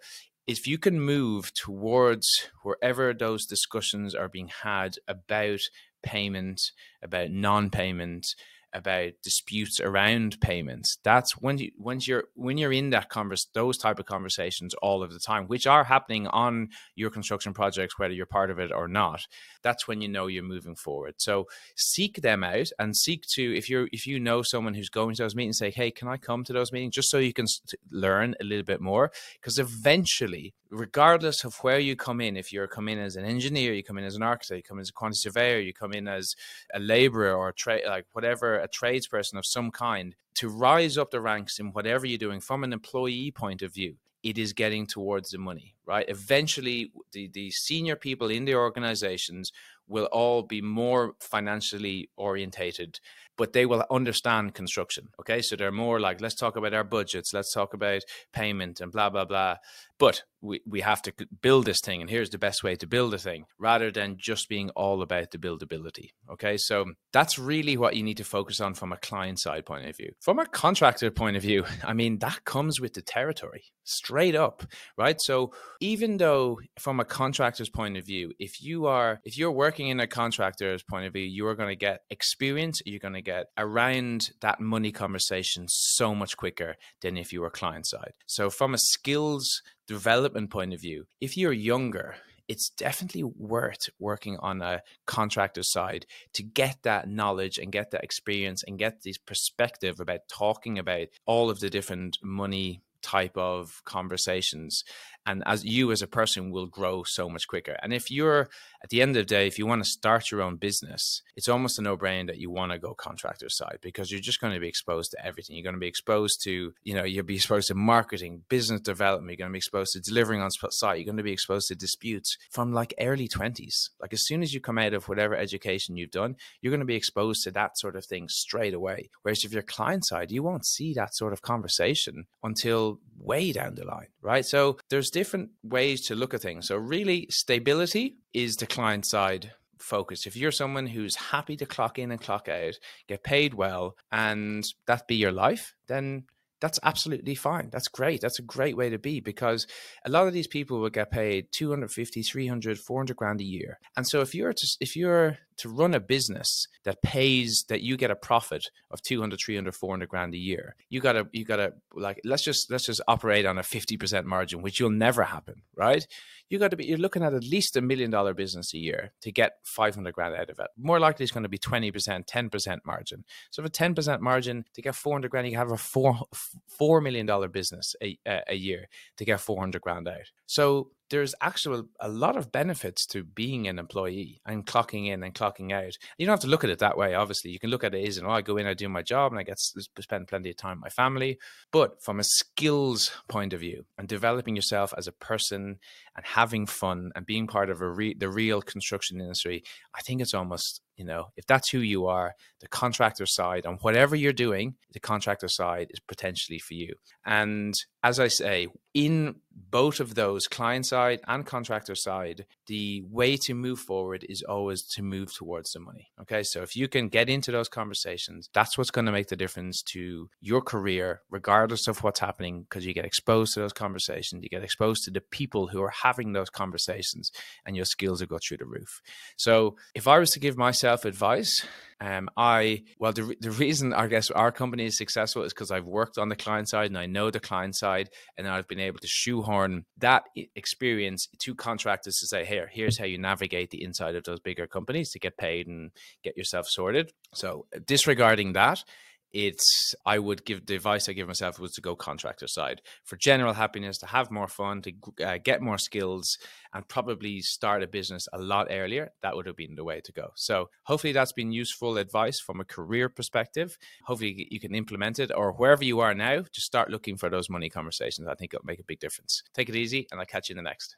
if 0.49 0.65
you 0.65 0.79
can 0.79 0.99
move 0.99 1.53
towards 1.53 2.49
wherever 2.63 3.13
those 3.13 3.45
discussions 3.45 4.15
are 4.15 4.27
being 4.27 4.49
had 4.63 4.95
about 5.07 5.59
payment, 6.01 6.59
about 7.03 7.29
non 7.29 7.69
payment, 7.69 8.33
about 8.73 9.11
disputes 9.23 9.79
around 9.79 10.39
payments. 10.41 10.97
That's 11.03 11.33
when 11.37 11.57
you 11.57 11.71
when 11.77 11.99
you're 12.01 12.25
when 12.35 12.57
you're 12.57 12.71
in 12.71 12.91
that 12.91 13.09
converse 13.09 13.47
those 13.53 13.77
type 13.77 13.99
of 13.99 14.05
conversations 14.05 14.73
all 14.75 15.03
of 15.03 15.13
the 15.13 15.19
time, 15.19 15.47
which 15.47 15.67
are 15.67 15.83
happening 15.83 16.27
on 16.27 16.69
your 16.95 17.09
construction 17.09 17.53
projects, 17.53 17.97
whether 17.97 18.13
you're 18.13 18.25
part 18.25 18.51
of 18.51 18.59
it 18.59 18.71
or 18.71 18.87
not. 18.87 19.25
That's 19.63 19.87
when 19.87 20.01
you 20.01 20.07
know 20.07 20.27
you're 20.27 20.43
moving 20.43 20.75
forward. 20.75 21.15
So 21.17 21.47
seek 21.75 22.21
them 22.21 22.43
out 22.43 22.69
and 22.77 22.95
seek 22.95 23.23
to 23.33 23.57
if 23.57 23.69
you're 23.69 23.89
if 23.91 24.05
you 24.05 24.19
know 24.19 24.41
someone 24.41 24.73
who's 24.73 24.89
going 24.89 25.15
to 25.15 25.23
those 25.23 25.35
meetings, 25.35 25.57
say, 25.57 25.71
hey, 25.71 25.91
can 25.91 26.07
I 26.07 26.17
come 26.17 26.43
to 26.45 26.53
those 26.53 26.71
meetings 26.71 26.95
just 26.95 27.09
so 27.09 27.17
you 27.17 27.33
can 27.33 27.45
learn 27.91 28.35
a 28.39 28.43
little 28.43 28.65
bit 28.65 28.81
more? 28.81 29.11
Because 29.39 29.59
eventually, 29.59 30.53
regardless 30.69 31.43
of 31.43 31.55
where 31.57 31.79
you 31.79 31.95
come 31.95 32.21
in, 32.21 32.37
if 32.37 32.53
you're 32.53 32.67
come 32.67 32.87
in 32.87 32.99
as 32.99 33.15
an 33.15 33.25
engineer, 33.25 33.73
you 33.73 33.83
come 33.83 33.97
in 33.97 34.03
as 34.03 34.15
an 34.15 34.23
architect, 34.23 34.57
you 34.57 34.63
come 34.63 34.77
in 34.77 34.83
as 34.83 34.89
a 34.89 34.93
quantity 34.93 35.19
surveyor, 35.19 35.59
you 35.59 35.73
come 35.73 35.93
in 35.93 36.07
as 36.07 36.35
a 36.73 36.79
laborer 36.79 37.33
or 37.33 37.49
a 37.49 37.53
trade 37.53 37.83
like 37.87 38.05
whatever 38.13 38.58
a 38.59 38.67
tradesperson 38.67 39.37
of 39.37 39.45
some 39.45 39.71
kind 39.71 40.15
to 40.35 40.49
rise 40.49 40.97
up 40.97 41.11
the 41.11 41.21
ranks 41.21 41.59
in 41.59 41.71
whatever 41.71 42.05
you're 42.05 42.17
doing 42.17 42.39
from 42.39 42.63
an 42.63 42.73
employee 42.73 43.31
point 43.31 43.61
of 43.61 43.73
view 43.73 43.95
it 44.23 44.37
is 44.37 44.53
getting 44.53 44.85
towards 44.85 45.31
the 45.31 45.37
money 45.37 45.75
right? 45.89 46.05
Eventually 46.07 46.91
the, 47.13 47.29
the 47.33 47.49
senior 47.49 47.95
people 47.95 48.29
in 48.29 48.45
the 48.45 48.53
organizations 48.53 49.51
will 49.87 50.05
all 50.05 50.43
be 50.43 50.61
more 50.61 51.15
financially 51.19 52.11
orientated 52.15 52.99
but 53.35 53.53
they 53.53 53.65
will 53.65 53.85
understand 53.89 54.53
construction 54.53 55.07
okay? 55.19 55.41
So 55.41 55.55
they're 55.55 55.71
more 55.71 55.99
like 55.99 56.21
let's 56.21 56.35
talk 56.35 56.55
about 56.55 56.73
our 56.75 56.83
budgets 56.83 57.33
let's 57.33 57.51
talk 57.51 57.73
about 57.73 58.03
payment 58.31 58.79
and 58.81 58.91
blah 58.91 59.09
blah 59.09 59.25
blah. 59.25 59.55
But 59.97 60.23
we, 60.41 60.61
we 60.65 60.79
have 60.81 61.01
to 61.01 61.13
build 61.41 61.65
this 61.65 61.81
thing 61.81 62.01
and 62.01 62.09
here's 62.09 62.29
the 62.29 62.37
best 62.37 62.63
way 62.63 62.75
to 62.75 62.87
build 62.87 63.13
a 63.13 63.17
thing 63.17 63.45
rather 63.57 63.91
than 63.91 64.15
just 64.17 64.47
being 64.47 64.69
all 64.71 65.01
about 65.01 65.31
the 65.31 65.37
buildability 65.39 66.09
okay? 66.31 66.55
So 66.57 66.85
that's 67.11 67.39
really 67.39 67.75
what 67.77 67.95
you 67.95 68.03
need 68.03 68.17
to 68.17 68.23
focus 68.23 68.61
on 68.61 68.75
from 68.75 68.93
a 68.93 68.97
client 68.97 69.39
side 69.39 69.65
point 69.65 69.89
of 69.89 69.97
view. 69.97 70.11
From 70.19 70.37
a 70.37 70.45
contractor 70.45 71.09
point 71.09 71.35
of 71.35 71.41
view 71.41 71.65
i 71.83 71.93
mean 71.93 72.19
that 72.19 72.45
comes 72.45 72.79
with 72.79 72.93
the 72.93 73.01
territory 73.01 73.63
straight 73.83 74.35
up 74.35 74.63
right? 74.97 75.19
So 75.21 75.51
even 75.79 76.17
though 76.17 76.59
from 76.77 76.99
a 76.99 77.05
contractor's 77.05 77.69
point 77.69 77.97
of 77.97 78.05
view 78.05 78.31
if 78.39 78.61
you 78.61 78.85
are 78.85 79.19
if 79.23 79.37
you're 79.37 79.51
working 79.51 79.87
in 79.87 79.99
a 79.99 80.07
contractor's 80.07 80.83
point 80.83 81.05
of 81.05 81.13
view 81.13 81.23
you 81.23 81.45
are 81.47 81.55
going 81.55 81.69
to 81.69 81.75
get 81.75 82.01
experience 82.09 82.81
you're 82.85 82.99
going 82.99 83.13
to 83.13 83.21
get 83.21 83.47
around 83.57 84.31
that 84.41 84.59
money 84.59 84.91
conversation 84.91 85.65
so 85.67 86.13
much 86.13 86.37
quicker 86.37 86.75
than 87.01 87.17
if 87.17 87.31
you 87.33 87.41
were 87.41 87.49
client 87.49 87.87
side. 87.87 88.13
So 88.25 88.49
from 88.49 88.73
a 88.73 88.77
skills 88.77 89.61
development 89.87 90.49
point 90.49 90.73
of 90.73 90.81
view, 90.81 91.05
if 91.19 91.35
you're 91.37 91.53
younger, 91.53 92.15
it's 92.47 92.69
definitely 92.69 93.23
worth 93.23 93.89
working 93.99 94.37
on 94.39 94.61
a 94.61 94.81
contractor 95.05 95.61
side 95.63 96.05
to 96.33 96.43
get 96.43 96.77
that 96.83 97.07
knowledge 97.07 97.57
and 97.57 97.71
get 97.71 97.91
that 97.91 98.03
experience 98.03 98.63
and 98.63 98.79
get 98.79 99.03
this 99.03 99.17
perspective 99.17 99.99
about 99.99 100.21
talking 100.27 100.79
about 100.79 101.07
all 101.25 101.49
of 101.49 101.59
the 101.59 101.69
different 101.69 102.17
money 102.23 102.81
type 103.01 103.37
of 103.37 103.81
conversations 103.85 104.83
and 105.25 105.43
as 105.45 105.63
you 105.63 105.91
as 105.91 106.01
a 106.01 106.07
person 106.07 106.51
will 106.51 106.65
grow 106.65 107.03
so 107.03 107.29
much 107.29 107.47
quicker. 107.47 107.77
And 107.83 107.93
if 107.93 108.09
you're 108.09 108.49
at 108.83 108.89
the 108.89 109.01
end 109.01 109.11
of 109.11 109.21
the 109.21 109.25
day 109.25 109.47
if 109.47 109.59
you 109.59 109.65
want 109.65 109.83
to 109.83 109.89
start 109.89 110.31
your 110.31 110.41
own 110.41 110.55
business 110.55 111.21
it's 111.35 111.49
almost 111.49 111.77
a 111.79 111.81
no-brainer 111.81 112.27
that 112.27 112.37
you 112.37 112.49
want 112.49 112.71
to 112.71 112.79
go 112.79 112.93
contractor 112.93 113.49
side 113.49 113.79
because 113.81 114.11
you're 114.11 114.21
just 114.21 114.41
going 114.41 114.53
to 114.53 114.59
be 114.59 114.67
exposed 114.67 115.11
to 115.11 115.25
everything. 115.25 115.55
You're 115.55 115.63
going 115.63 115.75
to 115.75 115.79
be 115.79 115.87
exposed 115.87 116.41
to 116.43 116.73
you 116.83 116.93
know 116.93 117.03
you'll 117.03 117.25
be 117.25 117.35
exposed 117.35 117.67
to 117.67 117.75
marketing 117.75 118.43
business 118.49 118.81
development 118.81 119.31
you're 119.31 119.45
going 119.45 119.51
to 119.51 119.53
be 119.53 119.59
exposed 119.59 119.93
to 119.93 119.99
delivering 119.99 120.41
on 120.41 120.49
site 120.51 120.97
you're 120.97 121.05
going 121.05 121.17
to 121.17 121.23
be 121.23 121.31
exposed 121.31 121.67
to 121.67 121.75
disputes 121.75 122.37
from 122.51 122.73
like 122.73 122.93
early 122.99 123.27
20s 123.27 123.89
like 124.01 124.13
as 124.13 124.25
soon 124.25 124.41
as 124.41 124.53
you 124.53 124.59
come 124.59 124.77
out 124.77 124.93
of 124.93 125.07
whatever 125.07 125.35
education 125.35 125.97
you've 125.97 126.11
done 126.11 126.35
you're 126.61 126.71
going 126.71 126.79
to 126.79 126.85
be 126.85 126.95
exposed 126.95 127.43
to 127.43 127.51
that 127.51 127.77
sort 127.77 127.95
of 127.95 128.05
thing 128.05 128.27
straight 128.27 128.73
away. 128.73 129.09
Whereas 129.21 129.43
if 129.43 129.53
you're 129.53 129.61
client 129.61 130.05
side 130.05 130.31
you 130.31 130.43
won't 130.43 130.65
see 130.65 130.93
that 130.93 131.15
sort 131.15 131.33
of 131.33 131.41
conversation 131.41 132.25
until 132.43 132.88
way 133.17 133.51
down 133.51 133.75
the 133.75 133.85
line 133.85 134.07
right 134.21 134.45
so 134.45 134.77
there's 134.89 135.09
different 135.11 135.49
ways 135.63 136.01
to 136.07 136.15
look 136.15 136.33
at 136.33 136.41
things. 136.41 136.67
So, 136.67 136.77
really, 136.77 137.27
stability 137.29 138.17
is 138.33 138.57
the 138.57 138.67
client 138.67 139.05
side 139.05 139.51
focus. 139.77 140.27
If 140.27 140.35
you're 140.35 140.51
someone 140.51 140.87
who's 140.87 141.15
happy 141.15 141.55
to 141.57 141.65
clock 141.65 141.99
in 141.99 142.11
and 142.11 142.21
clock 142.21 142.49
out, 142.49 142.75
get 143.07 143.23
paid 143.23 143.53
well, 143.53 143.95
and 144.11 144.65
that 144.87 145.07
be 145.07 145.15
your 145.15 145.31
life, 145.31 145.75
then 145.87 146.25
that's 146.61 146.79
absolutely 146.83 147.35
fine. 147.35 147.69
That's 147.71 147.87
great. 147.87 148.19
That's 148.19 148.39
a 148.39 148.43
great 148.43 148.75
way 148.75 148.89
to 148.89 148.99
be 148.99 149.21
because 149.21 149.65
a 150.05 150.09
lot 150.09 150.27
of 150.27 150.33
these 150.33 150.47
people 150.47 150.79
will 150.79 150.89
get 150.89 151.11
paid 151.11 151.47
250, 151.53 152.21
300, 152.21 152.77
400 152.77 153.15
grand 153.15 153.39
a 153.39 153.45
year. 153.45 153.79
And 153.95 154.05
so 154.05 154.19
if 154.19 154.35
you're 154.35 154.51
to, 154.51 154.67
if 154.81 154.97
you're 154.97 155.37
to 155.59 155.69
run 155.69 155.93
a 155.93 155.99
business 155.99 156.67
that 156.83 157.01
pays 157.01 157.65
that 157.69 157.81
you 157.81 157.97
get 157.97 158.11
a 158.11 158.15
profit 158.15 158.65
of 158.91 159.01
200, 159.01 159.39
300, 159.39 159.75
400 159.75 160.09
grand 160.09 160.33
a 160.33 160.37
year, 160.37 160.75
you 160.89 160.99
got 160.99 161.13
to 161.13 161.27
you 161.31 161.45
got 161.45 161.57
to 161.57 161.73
like 161.93 162.19
let's 162.23 162.43
just 162.43 162.71
let's 162.71 162.85
just 162.85 163.01
operate 163.07 163.45
on 163.45 163.57
a 163.57 163.61
50% 163.61 164.25
margin, 164.25 164.61
which 164.61 164.81
will 164.81 164.89
never 164.89 165.23
happen, 165.23 165.61
right? 165.75 166.05
You 166.49 166.57
got 166.59 166.71
to 166.71 166.77
be 166.77 166.85
you're 166.85 166.97
looking 166.97 167.23
at 167.23 167.33
at 167.33 167.43
least 167.43 167.75
a 167.75 167.81
million 167.81 168.09
dollar 168.09 168.33
business 168.33 168.73
a 168.73 168.77
year 168.77 169.11
to 169.21 169.31
get 169.31 169.57
500 169.63 170.13
grand 170.13 170.35
out 170.35 170.49
of 170.49 170.59
it. 170.59 170.67
More 170.77 170.99
likely 170.99 171.23
it's 171.23 171.31
going 171.31 171.43
to 171.43 171.49
be 171.49 171.59
20%, 171.59 172.25
10% 172.25 172.77
margin. 172.85 173.23
So 173.51 173.61
if 173.61 173.67
a 173.67 173.71
10% 173.71 174.19
margin 174.19 174.65
to 174.73 174.81
get 174.81 174.95
400 174.95 175.29
grand, 175.29 175.47
you 175.47 175.57
have 175.57 175.71
a 175.71 175.77
4 175.77 176.19
4 176.67 177.01
million 177.01 177.25
dollar 177.25 177.47
business 177.47 177.95
a, 178.01 178.17
a 178.25 178.55
year 178.55 178.87
to 179.17 179.25
get 179.25 179.39
400 179.39 179.81
grand 179.81 180.07
out. 180.07 180.31
So 180.45 180.91
there's 181.09 181.35
actual 181.41 181.85
a 181.99 182.09
lot 182.09 182.37
of 182.37 182.51
benefits 182.51 183.05
to 183.07 183.23
being 183.23 183.67
an 183.67 183.79
employee 183.79 184.41
and 184.45 184.65
clocking 184.65 185.07
in 185.07 185.23
and 185.23 185.33
clocking 185.33 185.71
out. 185.71 185.97
You 186.17 186.25
don't 186.25 186.33
have 186.33 186.41
to 186.41 186.47
look 186.47 186.63
at 186.63 186.69
it 186.69 186.79
that 186.79 186.97
way. 186.97 187.13
Obviously, 187.15 187.51
you 187.51 187.59
can 187.59 187.69
look 187.69 187.83
at 187.83 187.95
it 187.95 188.07
as, 188.07 188.19
oh, 188.19 188.29
I 188.29 188.41
go 188.41 188.57
in, 188.57 188.67
I 188.67 188.73
do 188.73 188.89
my 188.89 189.01
job, 189.01 189.31
and 189.31 189.39
I 189.39 189.43
get 189.43 189.59
spend 189.59 190.27
plenty 190.27 190.51
of 190.51 190.57
time 190.57 190.77
with 190.77 190.83
my 190.83 190.89
family. 190.89 191.39
But 191.71 192.01
from 192.01 192.19
a 192.19 192.23
skills 192.23 193.11
point 193.27 193.53
of 193.53 193.59
view, 193.59 193.85
and 193.97 194.07
developing 194.07 194.55
yourself 194.55 194.93
as 194.97 195.07
a 195.07 195.11
person 195.11 195.79
and 196.15 196.25
having 196.25 196.65
fun 196.65 197.11
and 197.15 197.25
being 197.25 197.47
part 197.47 197.69
of 197.69 197.81
a 197.81 197.89
re- 197.89 198.13
the 198.13 198.29
real 198.29 198.61
construction 198.61 199.19
industry, 199.19 199.63
I 199.95 200.01
think 200.01 200.21
it's 200.21 200.33
almost 200.33 200.81
you 200.99 201.05
know 201.05 201.29
if 201.37 201.45
that's 201.47 201.69
who 201.69 201.79
you 201.79 202.05
are, 202.05 202.35
the 202.59 202.67
contractor 202.67 203.25
side 203.25 203.65
on 203.65 203.75
whatever 203.77 204.15
you're 204.15 204.33
doing, 204.33 204.75
the 204.91 204.99
contractor 204.99 205.47
side 205.47 205.87
is 205.91 205.99
potentially 205.99 206.59
for 206.59 206.73
you. 206.73 206.93
And 207.25 207.73
as 208.03 208.19
I 208.19 208.27
say, 208.27 208.67
in 208.93 209.35
both 209.71 209.99
of 209.99 210.15
those 210.15 210.47
client 210.47 210.85
side 210.85 211.19
and 211.27 211.45
contractor 211.45 211.95
side, 211.95 212.45
the 212.67 213.03
way 213.09 213.35
to 213.37 213.53
move 213.53 213.79
forward 213.79 214.25
is 214.29 214.41
always 214.41 214.83
to 214.83 215.03
move 215.03 215.33
towards 215.33 215.73
the 215.73 215.79
money. 215.79 216.09
Okay. 216.21 216.43
So 216.43 216.61
if 216.61 216.75
you 216.75 216.87
can 216.87 217.09
get 217.09 217.29
into 217.29 217.51
those 217.51 217.67
conversations, 217.67 218.49
that's 218.53 218.77
what's 218.77 218.91
going 218.91 219.05
to 219.05 219.11
make 219.11 219.27
the 219.27 219.35
difference 219.35 219.81
to 219.83 220.29
your 220.41 220.61
career, 220.61 221.21
regardless 221.29 221.87
of 221.87 222.03
what's 222.03 222.19
happening, 222.19 222.63
because 222.63 222.85
you 222.85 222.93
get 222.93 223.05
exposed 223.05 223.53
to 223.53 223.59
those 223.59 223.73
conversations, 223.73 224.43
you 224.43 224.49
get 224.49 224.63
exposed 224.63 225.03
to 225.05 225.11
the 225.11 225.21
people 225.21 225.67
who 225.67 225.81
are 225.81 225.93
having 226.03 226.33
those 226.33 226.49
conversations, 226.49 227.31
and 227.65 227.75
your 227.75 227.85
skills 227.85 228.21
will 228.21 228.27
go 228.27 228.39
through 228.41 228.57
the 228.57 228.65
roof. 228.65 229.01
So 229.37 229.75
if 229.93 230.07
I 230.07 230.19
was 230.19 230.31
to 230.31 230.39
give 230.39 230.57
myself 230.57 230.88
advice, 231.05 231.65
um, 232.01 232.29
I 232.37 232.83
well, 232.97 233.11
the 233.11 233.35
the 233.41 233.51
reason 233.51 233.93
I 233.93 234.07
guess 234.07 234.31
our 234.31 234.51
company 234.51 234.85
is 234.85 234.97
successful 234.97 235.43
is 235.43 235.53
because 235.53 235.69
I've 235.69 235.85
worked 235.85 236.17
on 236.17 236.29
the 236.29 236.35
client 236.35 236.69
side 236.69 236.87
and 236.87 236.97
I 236.97 237.07
know 237.07 237.29
the 237.29 237.41
client 237.41 237.75
side, 237.75 238.09
and 238.37 238.47
I've 238.47 238.69
been 238.69 238.79
able 238.79 238.99
to 238.99 239.07
shoehorn 239.07 239.85
that 239.97 240.23
experience 240.55 241.27
to 241.39 241.55
contractors 241.55 242.17
to 242.19 242.27
say, 242.27 242.45
"Here, 242.45 242.69
here's 242.71 242.97
how 242.97 243.05
you 243.05 243.17
navigate 243.17 243.71
the 243.71 243.83
inside 243.83 244.15
of 244.15 244.23
those 244.23 244.39
bigger 244.39 244.65
companies 244.65 245.11
to 245.11 245.19
get 245.19 245.37
paid 245.37 245.67
and 245.67 245.91
get 246.23 246.37
yourself 246.37 246.67
sorted." 246.67 247.11
So, 247.33 247.67
disregarding 247.85 248.53
that, 248.53 248.83
it's 249.33 249.93
I 250.05 250.19
would 250.19 250.45
give 250.45 250.65
the 250.65 250.75
advice 250.75 251.07
I 251.07 251.13
give 251.13 251.27
myself 251.27 251.59
was 251.59 251.73
to 251.73 251.81
go 251.81 251.95
contractor 251.95 252.47
side 252.47 252.81
for 253.03 253.15
general 253.15 253.53
happiness, 253.53 253.97
to 253.99 254.07
have 254.07 254.31
more 254.31 254.47
fun, 254.47 254.81
to 254.83 254.93
uh, 255.23 255.37
get 255.43 255.61
more 255.61 255.77
skills, 255.77 256.37
and 256.73 256.87
probably 256.87 257.41
start 257.41 257.83
a 257.83 257.87
business 257.87 258.27
a 258.33 258.39
lot 258.39 258.67
earlier. 258.69 259.11
That 259.21 259.35
would 259.35 259.45
have 259.45 259.55
been 259.55 259.75
the 259.75 259.83
way 259.83 260.01
to 260.01 260.11
go. 260.11 260.29
So 260.35 260.69
hopefully 260.83 261.13
that's 261.13 261.33
been 261.33 261.51
useful 261.51 261.97
advice 261.97 262.39
from 262.39 262.59
a 262.59 262.65
career 262.65 263.09
perspective. 263.09 263.77
Hopefully 264.05 264.47
you 264.49 264.59
can 264.59 264.75
implement 264.75 265.19
it, 265.19 265.31
or 265.35 265.53
wherever 265.53 265.83
you 265.83 265.99
are 265.99 266.13
now, 266.13 266.43
just 266.51 266.67
start 266.67 266.89
looking 266.89 267.17
for 267.17 267.29
those 267.29 267.49
money 267.49 267.69
conversations. 267.69 268.27
I 268.27 268.35
think 268.35 268.53
it'll 268.53 268.65
make 268.65 268.79
a 268.79 268.83
big 268.83 268.99
difference. 268.99 269.43
Take 269.53 269.69
it 269.69 269.75
easy, 269.75 270.07
and 270.11 270.19
I'll 270.19 270.25
catch 270.25 270.49
you 270.49 270.53
in 270.53 270.57
the 270.57 270.69
next. 270.69 270.95